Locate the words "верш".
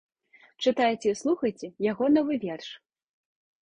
2.49-2.77